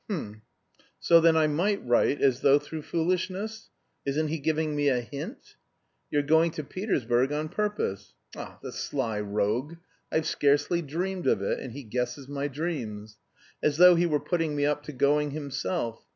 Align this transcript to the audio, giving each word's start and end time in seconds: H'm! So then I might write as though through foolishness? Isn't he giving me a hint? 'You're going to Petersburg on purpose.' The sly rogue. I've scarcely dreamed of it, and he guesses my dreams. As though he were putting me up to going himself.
H'm! 0.09 0.41
So 0.99 1.21
then 1.21 1.37
I 1.37 1.45
might 1.45 1.85
write 1.85 2.23
as 2.23 2.41
though 2.41 2.57
through 2.57 2.81
foolishness? 2.81 3.69
Isn't 4.03 4.29
he 4.29 4.39
giving 4.39 4.75
me 4.75 4.89
a 4.89 4.99
hint? 5.01 5.57
'You're 6.09 6.23
going 6.23 6.49
to 6.53 6.63
Petersburg 6.63 7.31
on 7.31 7.49
purpose.' 7.49 8.15
The 8.33 8.71
sly 8.71 9.19
rogue. 9.19 9.75
I've 10.11 10.25
scarcely 10.25 10.81
dreamed 10.81 11.27
of 11.27 11.43
it, 11.43 11.59
and 11.59 11.73
he 11.73 11.83
guesses 11.83 12.27
my 12.27 12.47
dreams. 12.47 13.19
As 13.61 13.77
though 13.77 13.93
he 13.93 14.07
were 14.07 14.19
putting 14.19 14.55
me 14.55 14.65
up 14.65 14.81
to 14.85 14.91
going 14.91 15.29
himself. 15.29 16.03